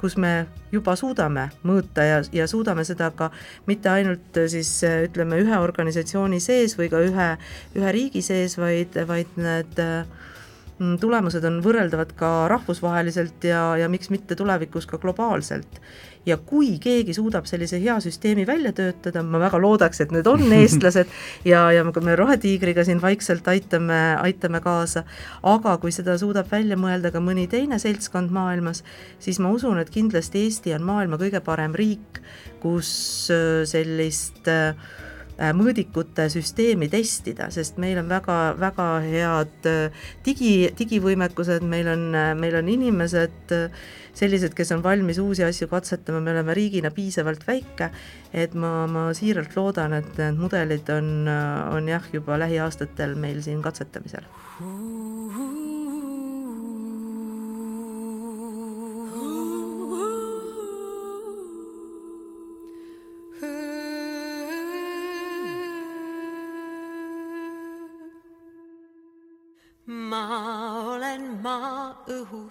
[0.00, 0.32] kus me
[0.72, 3.30] juba suudame mõõta ja, ja suudame seda ka
[3.68, 7.28] mitte ainult siis ütleme, ühe organisatsiooni sees või ka ühe,
[7.78, 9.80] ühe riigi sees, vaid, vaid need
[11.00, 15.80] tulemused on võrreldavad ka rahvusvaheliselt ja, ja miks mitte tulevikus ka globaalselt
[16.26, 20.42] ja kui keegi suudab sellise hea süsteemi välja töötada, ma väga loodaks, et need on
[20.58, 21.12] eestlased.
[21.46, 25.04] Ja, ja me Rohetiigriga siin vaikselt aitame, aitame kaasa,
[25.46, 28.82] aga kui seda suudab välja mõelda ka mõni teine seltskond maailmas,
[29.22, 32.20] siis ma usun, et kindlasti Eesti on maailma kõige parem riik,
[32.62, 32.90] kus
[33.32, 34.74] äh, sellist äh,
[35.36, 42.08] mõõdikute süsteemi testida, sest meil on väga, väga head äh, digi, digivõimekused, meil on,
[42.40, 43.54] meil on inimesed
[44.16, 47.90] sellised, kes on valmis uusi asju katsetama, me oleme riigina piisavalt väike,
[48.32, 53.60] et ma, ma siiralt loodan, et need mudelid on, on jah, juba lähiaastatel meil siin
[53.64, 54.24] katsetamisel.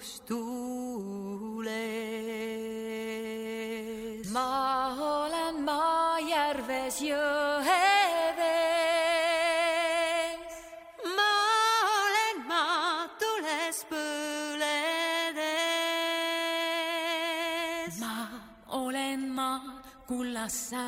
[0.06, 1.74] Õhus tuules.
[4.32, 7.66] ma olen maa järves jõevees.
[11.18, 11.34] ma
[12.02, 14.06] olen maa tules põledes.
[18.00, 18.30] ma
[18.68, 20.85] olen maa kullas säärades.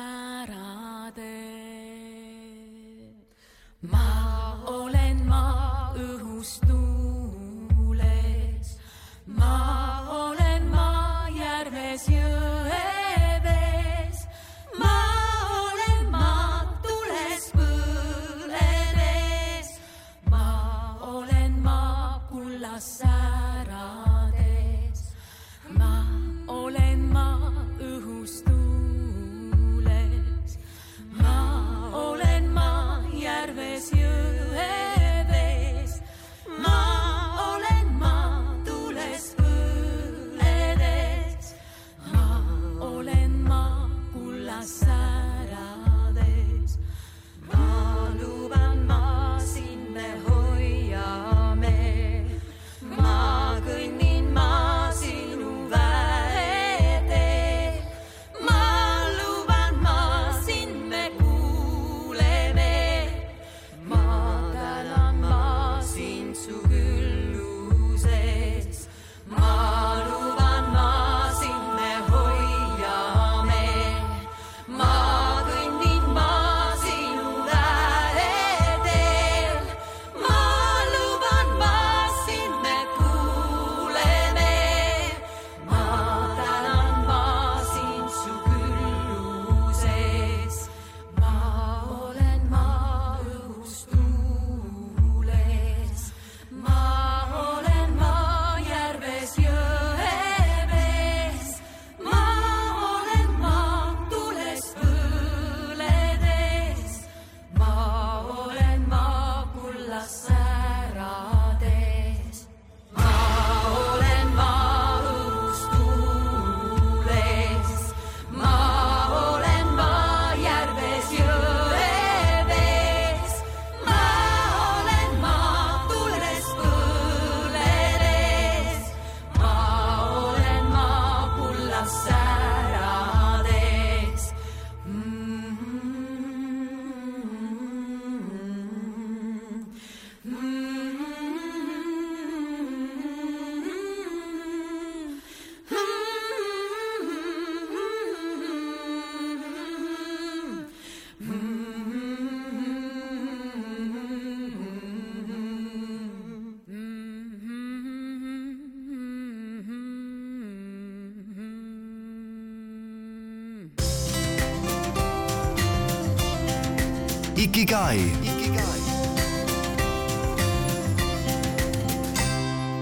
[167.58, 167.98] Ikigai.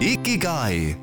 [0.01, 0.97] Ikigai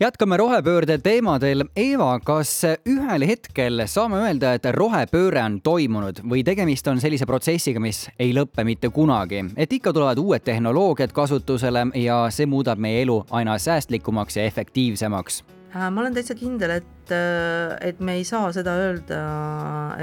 [0.00, 1.64] jätkame rohepöörde teemadel.
[1.76, 7.80] Eeva, kas ühel hetkel saame öelda, et rohepööre on toimunud või tegemist on sellise protsessiga,
[7.80, 13.04] mis ei lõppe mitte kunagi, et ikka tulevad uued tehnoloogiad kasutusele ja see muudab meie
[13.04, 15.44] elu aina säästlikumaks ja efektiivsemaks?
[15.72, 19.20] Äh, ma olen täitsa kindel, et, äh, et me ei saa seda öelda,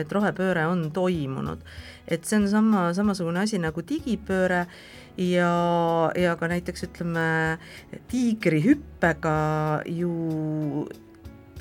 [0.01, 1.62] et rohepööre on toimunud.
[2.10, 4.63] et see on sama, samasugune asi nagu digipööre
[5.21, 5.51] ja,
[6.17, 7.60] ja ka näiteks ütleme,
[8.10, 9.36] tiigrihüppega
[9.86, 10.88] ju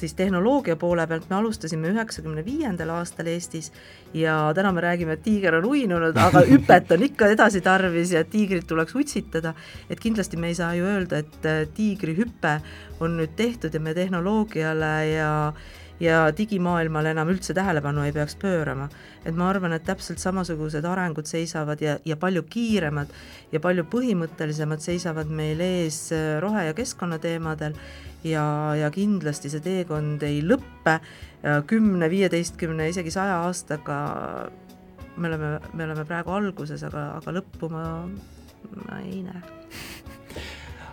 [0.01, 3.73] siis tehnoloogia poole pealt me alustasime üheksakümne viiendal aastal Eestis
[4.15, 8.25] ja täna me räägime, et tiiger on uinunud, aga hüpet on ikka edasi tarvis ja
[8.25, 9.55] tiigrit tuleks utsitada.
[9.91, 12.61] et kindlasti me ei saa ju öelda, et tiigrihüpe
[13.01, 15.53] on nüüd tehtud ja me tehnoloogiale ja
[16.01, 18.89] ja digimaailmale enam üldse tähelepanu ei peaks pöörama.
[19.25, 23.09] et ma arvan, et täpselt samasugused arengud seisavad ja, ja palju kiiremad
[23.53, 27.75] ja palju põhimõttelisemad seisavad meil ees äh, rohe- ja keskkonnateemadel
[28.25, 28.47] ja,
[28.79, 34.01] ja kindlasti see teekond ei lõppe äh, kümne, viieteistkümne, isegi saja aastaga
[35.17, 37.85] me oleme, me oleme praegu alguses, aga, aga lõppu ma,
[38.87, 39.58] ma ei näe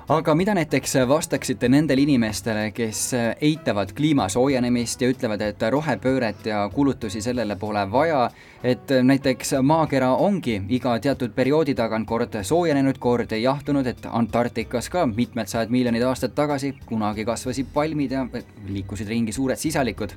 [0.08, 6.60] aga mida näiteks vastaksite nendele inimestele, kes eitavad kliima soojenemist ja ütlevad, et rohepööret ja
[6.74, 8.28] kulutusi sellele pole vaja,
[8.64, 15.08] et näiteks maakera ongi iga teatud perioodi tagant kord soojenenud, kord jahtunud, et Antarktikas ka
[15.10, 18.28] mitmed sajad miljonid aastad tagasi kunagi kasvasid palmid ja
[18.70, 20.14] liikusid ringi suured sisalikud.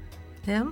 [0.46, 0.68] jah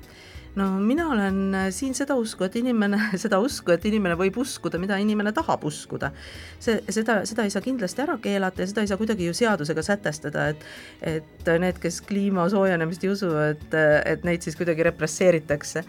[0.57, 4.81] no mina olen äh, siin seda usku, et inimene, seda usku, et inimene võib uskuda,
[4.81, 6.11] mida inimene tahab uskuda.
[6.59, 9.85] see, seda, seda ei saa kindlasti ära keelata ja seda ei saa kuidagi ju seadusega
[9.85, 10.67] sätestada, et
[11.07, 15.85] et need, kes kliima soojenemist ei usu, et, et neid siis kuidagi represseeritakse.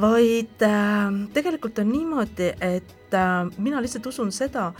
[0.00, 4.72] vaid äh, tegelikult on niimoodi, et äh, mina lihtsalt usun seda,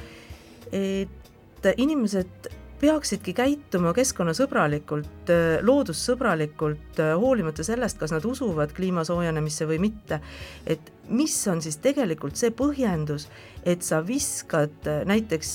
[0.73, 2.49] et inimesed
[2.85, 5.31] peaksidki käituma keskkonnasõbralikult,
[5.64, 10.20] loodussõbralikult, hoolimata sellest, kas nad usuvad kliima soojenemisse või mitte.
[10.66, 13.29] et mis on siis tegelikult see põhjendus,
[13.64, 15.55] et sa viskad näiteks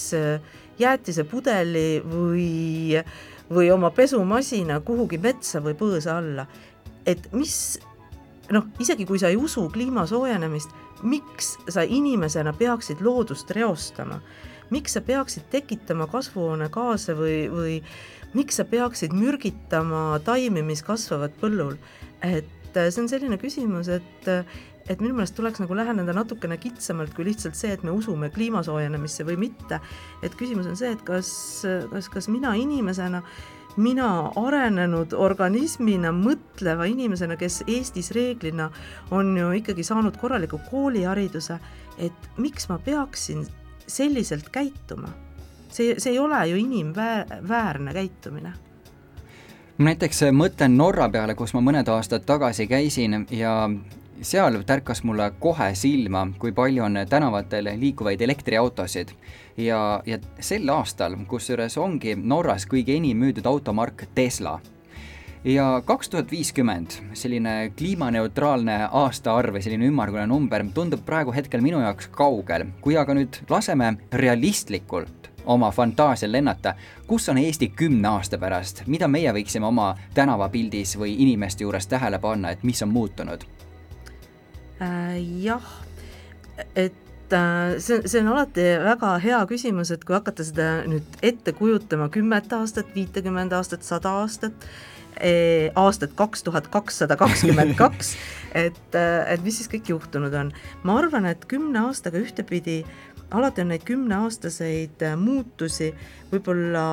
[0.79, 3.03] jäätisepudeli või,
[3.49, 6.47] või oma pesumasina kuhugi metsa või põõsa alla.
[7.05, 7.79] et mis
[8.51, 10.69] noh, isegi kui sa ei usu kliima soojenemist,
[11.03, 14.21] miks sa inimesena peaksid loodust reostama
[14.69, 17.75] miks sa peaksid tekitama kasvuhoonegaase või, või
[18.38, 21.77] miks sa peaksid mürgitama taimi, mis kasvavad põllul?
[22.21, 24.43] et äh, see on selline küsimus, et äh,
[24.89, 28.63] et minu meelest tuleks nagu läheneda natukene kitsamalt kui lihtsalt see, et me usume kliima
[28.65, 29.79] soojenemisse või mitte.
[30.25, 31.29] et küsimus on see, et kas,
[31.91, 33.21] kas, kas mina inimesena
[33.79, 38.69] mina arenenud organismina, mõtleva inimesena, kes Eestis reeglina
[39.15, 41.60] on ju ikkagi saanud korraliku koolihariduse,
[42.01, 43.45] et miks ma peaksin
[43.89, 45.10] selliselt käituma.
[45.69, 48.54] see, see ei ole ju inimväärne käitumine
[49.80, 53.69] näiteks mõtlen Norra peale, kus ma mõned aastad tagasi käisin ja
[54.21, 59.10] seal tärkas mulle kohe silma, kui palju on tänavatel liikuvaid elektriautosid.
[59.58, 64.60] ja, ja sel aastal, kusjuures ongi Norras kõige enim müüdud automark Tesla
[65.44, 71.79] ja kaks tuhat viiskümmend, selline kliimaneutraalne aastaarv või selline ümmargune number tundub praegu hetkel minu
[71.83, 76.75] jaoks kaugel, kui aga nüüd laseme realistlikult oma fantaasial lennata,
[77.08, 82.19] kus on Eesti kümne aasta pärast, mida meie võiksime oma tänavapildis või inimeste juures tähele
[82.19, 83.46] panna, et mis on muutunud
[84.81, 85.15] äh,?
[85.44, 85.63] jah,
[86.75, 91.56] et äh, see, see on alati väga hea küsimus, et kui hakata seda nüüd ette
[91.56, 94.67] kujutama kümmet aastat, viitekümmet aastat, sada aastat,
[95.75, 98.15] aastat kaks tuhat kakssada kakskümmend kaks,
[98.55, 100.51] et, eh, et mis siis kõik juhtunud on.
[100.83, 102.83] ma arvan, et kümne aastaga ühtepidi
[103.31, 105.91] alati on neid kümneaastaseid eh, muutusi
[106.31, 106.85] võib-olla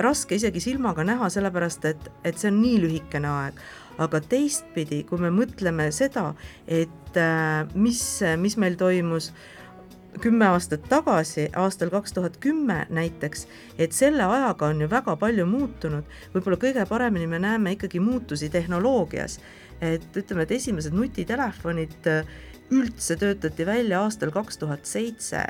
[0.00, 3.62] raske isegi silmaga näha, sellepärast et, et see on nii lühikene aeg.
[4.00, 6.30] aga teistpidi, kui me mõtleme seda,
[6.64, 7.18] et
[7.74, 8.00] mis,
[8.40, 9.26] mis meil toimus
[10.20, 13.46] kümme aastat tagasi, aastal kaks tuhat kümme näiteks,
[13.78, 16.04] et selle ajaga on ju väga palju muutunud,
[16.34, 19.40] võib-olla kõige paremini me näeme ikkagi muutusi tehnoloogias.
[19.80, 22.26] et ütleme, et esimesed nutitelefonid äh,
[22.70, 25.40] üldse töötati välja aastal kaks tuhat seitse,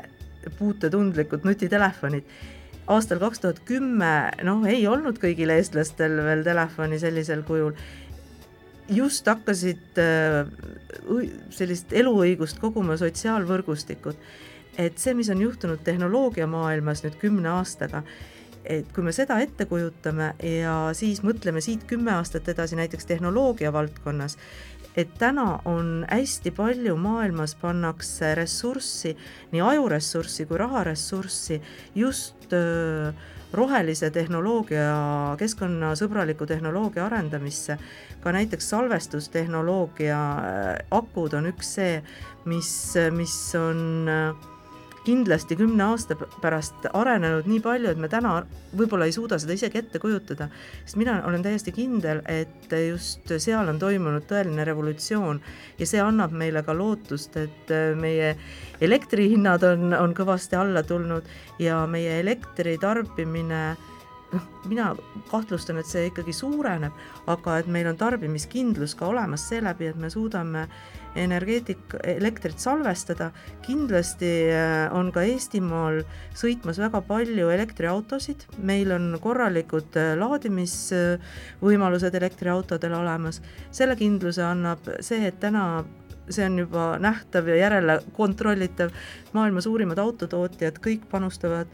[0.59, 2.23] puutetundlikud nutitelefonid
[2.87, 7.73] aastal kaks tuhat kümme, noh, ei olnud kõigil eestlastel veel telefoni sellisel kujul.
[8.91, 10.47] just hakkasid äh,
[11.49, 14.17] sellist eluõigust koguma sotsiaalvõrgustikud
[14.77, 18.03] et see, mis on juhtunud tehnoloogiamaailmas nüüd kümne aastaga,
[18.65, 23.73] et kui me seda ette kujutame ja siis mõtleme siit kümme aastat edasi näiteks tehnoloogia
[23.73, 24.37] valdkonnas,
[24.95, 29.15] et täna on hästi palju maailmas pannakse ressurssi,
[29.51, 31.61] nii ajuressurssi kui raharessurssi
[31.95, 33.11] just öö,
[33.53, 37.77] rohelise tehnoloogia, keskkonnasõbraliku tehnoloogia arendamisse,
[38.23, 40.19] ka näiteks salvestustehnoloogia
[40.91, 41.99] akud on üks see,
[42.47, 42.71] mis,
[43.15, 44.50] mis on äh,
[45.05, 48.35] kindlasti kümne aasta pärast arenenud nii palju, et me täna
[48.77, 50.47] võib-olla ei suuda seda isegi ette kujutada,
[50.85, 55.41] sest mina olen täiesti kindel, et just seal on toimunud tõeline revolutsioon
[55.79, 58.35] ja see annab meile ka lootust, et meie
[58.81, 61.25] elektrihinnad on, on kõvasti alla tulnud
[61.61, 63.63] ja meie elektri tarbimine
[64.31, 64.91] noh, mina
[65.31, 66.95] kahtlustan, et see ikkagi suureneb,
[67.31, 70.67] aga et meil on tarbimiskindlus ka olemas seeläbi, et me suudame
[71.19, 73.31] energeetik, elektrit salvestada,
[73.65, 76.01] kindlasti äh, on ka Eestimaal
[76.37, 83.41] sõitmas väga palju elektriautosid, meil on korralikud äh, laadimisvõimalused elektriautodel olemas,
[83.71, 85.83] selle kindluse annab see, et täna
[86.31, 88.93] see on juba nähtav ja järele kontrollitav,
[89.35, 91.67] maailma suurimad autotootjad kõik panustavad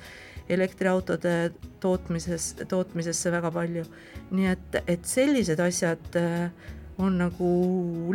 [0.49, 1.51] elektriautode
[1.83, 3.83] tootmises, tootmisesse väga palju.
[4.31, 6.49] nii et, et sellised asjad äh,
[6.97, 7.49] on nagu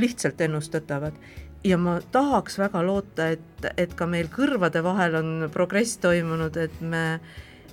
[0.00, 1.16] lihtsalt ennustatavad
[1.64, 6.80] ja ma tahaks väga loota, et, et ka meil kõrvade vahel on progress toimunud, et
[6.80, 7.20] me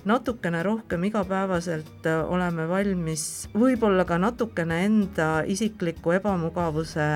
[0.08, 7.08] natukene rohkem igapäevaselt oleme valmis võib-olla ka natukene enda isikliku ebamugavuse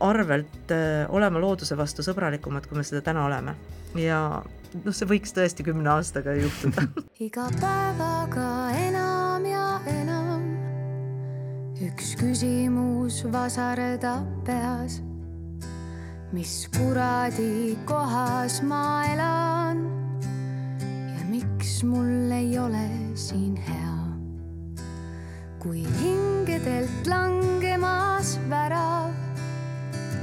[0.00, 3.56] arvelt äh, olema looduse vastu sõbralikumad, kui me seda täna oleme.
[4.00, 4.42] ja
[4.84, 6.88] noh, see võiks tõesti kümne aastaga juhtuda
[7.28, 8.48] iga päevaga
[8.80, 10.13] enam ja enam
[11.82, 15.00] üks küsimus vasardab peas.
[16.32, 19.82] mis kuradi kohas ma elan
[21.18, 23.98] ja miks mul ei ole siin hea?
[25.58, 29.10] kui hingedelt langemas värav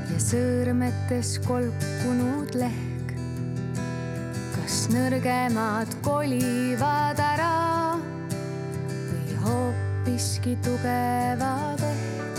[0.08, 3.16] ja sõõrmetes kolkunud lehk,
[4.56, 7.56] kas nõrgemad kolivad ära
[8.00, 12.30] või hoopis hoopiski tugevad ehk.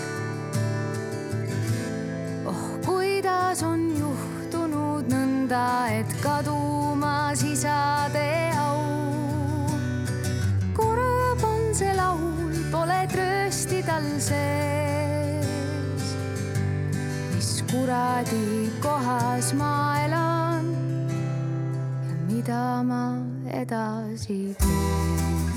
[2.47, 8.83] oh, kuidas on juhtunud nõnda, et kadumas isade au.
[10.75, 15.47] kurb on see laul, pole tröösti tal sees.
[17.35, 20.67] mis kuradi kohas ma elan
[22.11, 23.05] ja mida ma
[23.55, 25.52] edasi teen.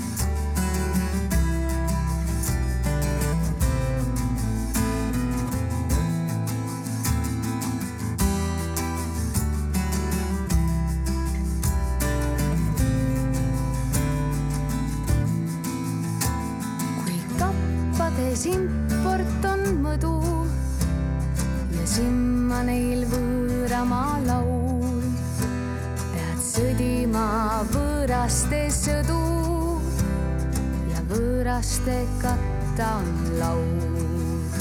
[31.56, 34.56] Võõraste katta on laud.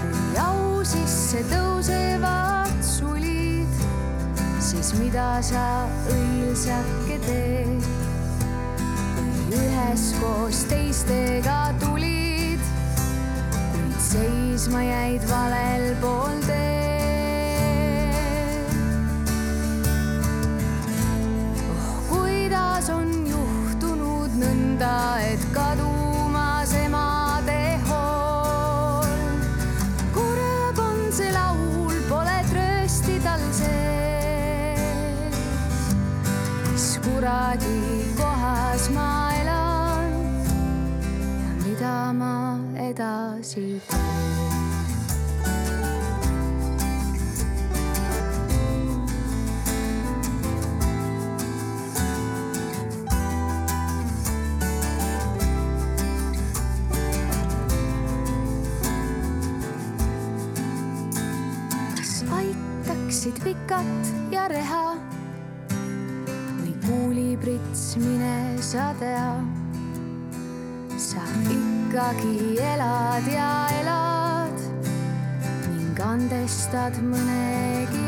[0.00, 3.80] kui au sisse tõusevad sulid,
[4.60, 7.88] siis mida sa õilsake teed?
[9.50, 12.60] üheskoos teistega tulid
[13.96, 16.49] seisma jäid valel pool teed.
[37.50, 40.06] Kuradi kohas ma elan
[41.42, 42.34] ja mida ma
[42.78, 44.30] edasi teen.
[62.30, 64.89] aitaksid vikat ja reha
[68.70, 69.34] sa tea
[70.94, 74.58] sa ikkagi elad ja elad
[75.74, 77.99] ning andestad mõnegi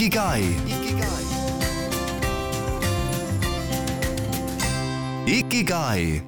[0.00, 0.44] Ikigai.
[5.26, 6.22] Ikigai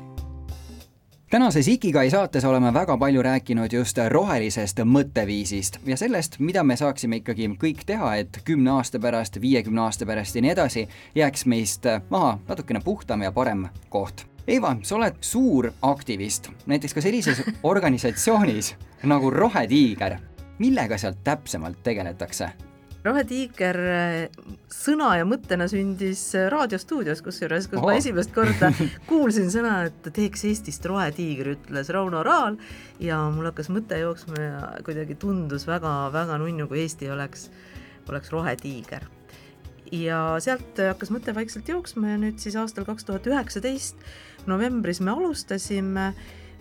[1.31, 7.17] tänases Ikigai saates oleme väga palju rääkinud just rohelisest mõtteviisist ja sellest, mida me saaksime
[7.23, 10.83] ikkagi kõik teha, et kümne aasta pärast, viiekümne aasta pärast ja nii edasi
[11.15, 14.27] jääks meist maha natukene puhtam ja parem koht.
[14.47, 20.19] Eiva, sa oled suur aktivist, näiteks ka sellises organisatsioonis nagu Rohetiiger.
[20.59, 22.51] millega seal täpsemalt tegeletakse?
[23.03, 27.91] Rohetiiger äh, sõna ja mõttena sündis äh, raadiostuudios, kusjuures, kus Ohoh.
[27.91, 28.71] ma esimest korda
[29.11, 32.59] kuulsin sõna, et teeks Eestist rohetiiger, ütles Rauno Raal
[33.03, 37.49] ja mul hakkas mõte jooksma ja kuidagi tundus väga-väga nunnu, kui Eesti oleks,
[38.09, 39.09] oleks rohetiiger.
[39.93, 43.99] ja sealt hakkas mõte vaikselt jooksma ja nüüd siis aastal kaks tuhat üheksateist
[44.47, 46.13] novembris me alustasime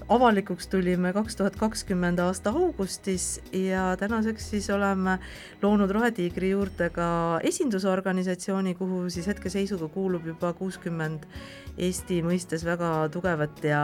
[0.10, 5.18] avalikuks tulime kaks tuhat kakskümmend aasta augustis ja tänaseks siis oleme
[5.62, 11.28] loonud Rohetiigri juurde ka esindusorganisatsiooni, kuhu siis hetkeseisuga kuulub juba kuuskümmend
[11.78, 13.82] Eesti mõistes väga tugevat ja,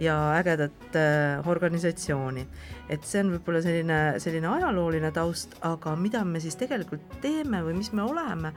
[0.00, 2.46] ja ägedat äh, organisatsiooni.
[2.88, 7.76] et see on võib-olla selline, selline ajalooline taust, aga mida me siis tegelikult teeme või
[7.76, 8.54] mis me oleme,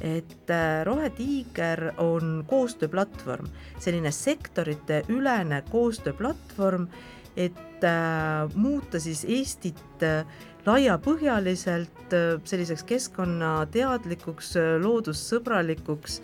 [0.00, 3.46] et äh, Rohetiiger on koostööplatvorm,
[3.78, 6.88] selline sektorite ülene koostööplatvorm,
[7.36, 10.24] et äh, muuta siis Eestit äh,
[10.64, 12.14] laiapõhjaliselt
[12.48, 16.14] selliseks keskkonnateadlikuks, loodussõbralikuks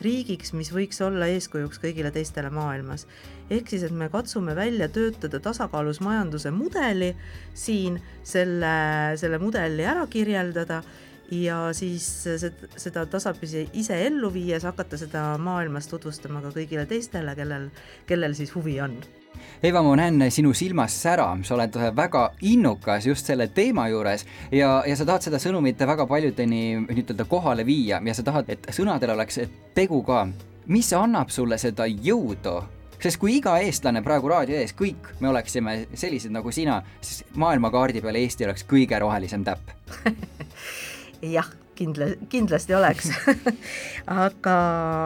[0.00, 3.06] riigiks, mis võiks olla eeskujuks kõigile teistele maailmas.
[3.50, 7.12] ehk siis, et me katsume välja töötada tasakaalus majanduse mudeli
[7.54, 8.72] siin, selle,
[9.16, 10.80] selle mudeli ära kirjeldada
[11.30, 12.06] ja siis
[12.76, 17.70] seda, tasapisi ise ellu viies hakata seda maailmas tutvustama ka kõigile teistele, kellel,
[18.06, 18.98] kellel siis huvi on
[19.62, 24.80] Eva, ma näen sinu silmas sära, sa oled väga innukas just selle teema juures ja,
[24.88, 29.14] ja sa tahad seda sõnumit väga paljudeni nii-ütelda kohale viia ja sa tahad, et sõnadel
[29.14, 29.42] oleks
[29.76, 30.26] tegu ka.
[30.66, 32.58] mis annab sulle seda jõudu?
[33.00, 38.02] sest kui iga eestlane praegu raadio ees, kõik me oleksime sellised nagu sina, siis maailmakaardi
[38.04, 39.72] peal Eesti oleks kõige rohelisem täpp.
[41.22, 41.48] jah,
[41.78, 43.12] kindla-, kindlasti oleks
[44.26, 44.58] aga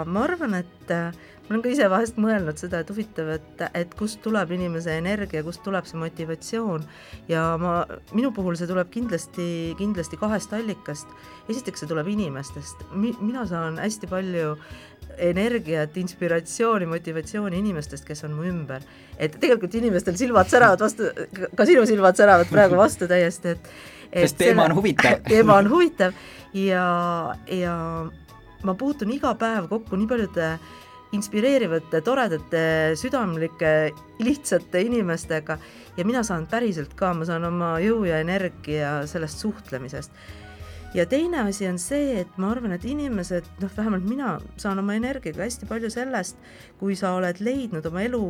[0.07, 3.95] ma arvan, et äh, ma olen ka ise vahest mõelnud seda, et huvitav, et, et
[3.99, 6.87] kust tuleb inimese energia, kust tuleb see motivatsioon
[7.29, 7.77] ja ma,
[8.17, 9.47] minu puhul see tuleb kindlasti,
[9.81, 11.11] kindlasti kahest allikast.
[11.53, 14.55] esiteks see tuleb inimestest Mi,, mina saan hästi palju
[15.21, 18.83] energiat, inspiratsiooni, motivatsiooni inimestest, kes on mu ümber.
[19.19, 21.11] et tegelikult inimestel silmad säravad vastu,
[21.55, 23.69] ka sinu silmad säravad praegu vastu täiesti, et
[24.15, 25.21] Sest teema on huvitav.
[25.33, 26.15] teema on huvitav
[26.55, 26.87] ja,
[27.51, 27.75] ja
[28.65, 30.51] ma puutun iga päev kokku nii paljude
[31.15, 32.63] inspireerivate, toredate,
[32.99, 33.93] südamlike,
[34.25, 35.59] lihtsate inimestega
[35.97, 40.11] ja mina saan päriselt ka, ma saan oma jõu ja energia sellest suhtlemisest.
[40.95, 44.97] Ja teine asi on see, et ma arvan, et inimesed, noh, vähemalt mina saan oma
[44.97, 46.39] energiaga hästi palju sellest,
[46.81, 48.23] kui sa oled leidnud oma elu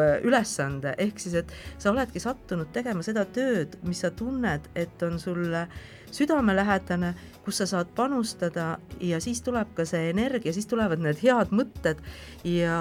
[0.00, 5.06] äh, ülesande, ehk siis, et sa oledki sattunud tegema seda tööd, mis sa tunned, et
[5.06, 5.66] on sulle
[6.10, 7.14] südamelähedane,
[7.44, 12.02] kus sa saad panustada ja siis tuleb ka see energia, siis tulevad need head mõtted.
[12.44, 12.80] Ja,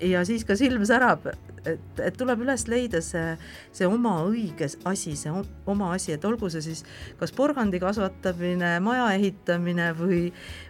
[0.00, 1.26] ja siis ka silm särab,
[1.64, 3.36] et, et tuleb üles leida see,
[3.76, 5.32] see oma õige asi, see
[5.70, 6.84] oma asi, et olgu see siis
[7.20, 10.22] kas porgandi kasvatamine, maja ehitamine või,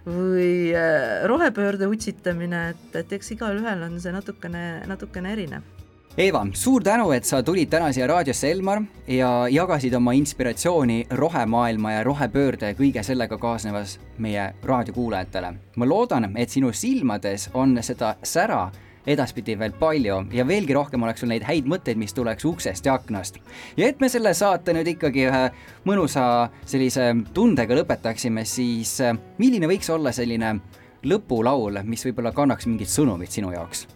[0.07, 5.76] või äh, rohepöörde utsitamine, et, et eks igalühel on see natukene, natukene erinev
[6.18, 11.93] Eeva, suur tänu, et sa tulid täna siia raadiosse, Elmar, ja jagasid oma inspiratsiooni rohemaailma
[11.93, 15.53] ja rohepöörde ja kõige sellega kaasnevas meie raadiokuulajatele.
[15.76, 18.72] ma loodan, et sinu silmades on seda sära
[19.11, 22.97] edaspidi veel palju ja veelgi rohkem oleks sul neid häid mõtteid, mis tuleks uksest ja
[22.99, 23.41] aknast.
[23.77, 25.45] ja et me selle saate nüüd ikkagi ühe
[25.89, 26.25] mõnusa
[26.65, 30.59] sellise tundega lõpetaksime, siis äh, milline võiks olla selline
[31.07, 33.87] lõpulaul, mis võib-olla kannaks mingit sõnumit sinu jaoks?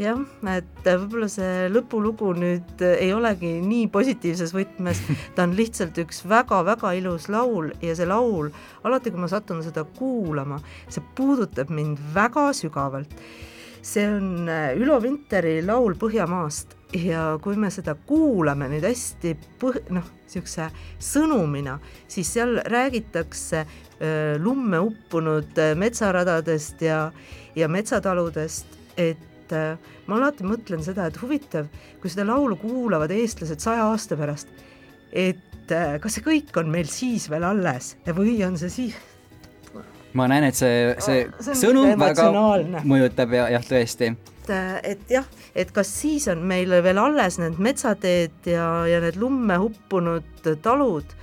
[0.00, 0.18] jah,
[0.54, 5.02] et võib-olla see lõpulugu nüüd ei olegi nii positiivses võtmes,
[5.36, 8.50] ta on lihtsalt üks väga-väga ilus laul ja see laul,
[8.88, 13.16] alati kui ma satun seda kuulama, see puudutab mind väga sügavalt.
[13.82, 16.78] See on äh, Ülo Vinteri laul Põhjamaast.
[16.92, 20.66] Ja kui me seda kuulame nüüd hästi põh-, noh, niisuguse
[21.00, 21.78] sõnumina,
[22.08, 27.06] siis seal räägitakse öö, lumme uppunud äh, metsaradadest ja,
[27.56, 31.70] ja metsataludest, et äh, ma alati mõtlen seda, et huvitav,
[32.00, 34.52] kui seda laulu kuulavad eestlased saja aasta pärast,
[35.12, 39.00] et äh, kas see kõik on meil siis veel alles või on see siis,
[40.18, 42.28] ma näen, et see, see, see on sõnum väga
[42.88, 44.12] mõjutab ja jah, tõesti.
[44.12, 44.52] et,
[44.92, 49.58] et jah, et kas siis on meil veel alles need metsateed ja, ja need lumme
[49.68, 51.16] uppunud talud,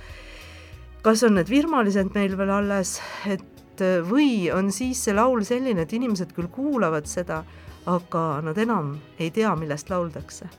[1.04, 2.98] kas on need virmalised meil veel alles,
[3.30, 7.44] et või on siis see laul selline, et inimesed küll kuulavad seda,
[7.88, 10.50] aga nad enam ei tea, millest lauldakse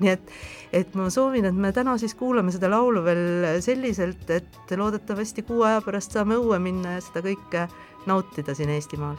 [0.00, 0.32] nii et,
[0.76, 5.64] et ma soovin, et me täna siis kuulame seda laulu veel selliselt, et loodetavasti kuu
[5.68, 7.68] aja pärast saame õue minna ja seda kõike
[8.06, 9.18] nautida siin Eestimaal.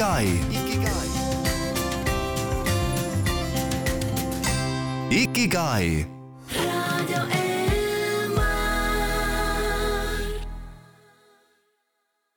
[0.00, 0.49] Ikigai.